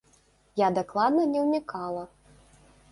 Я 0.61 0.69
дакладна 0.79 1.27
не 1.35 1.39
ўнікала. 1.47 2.03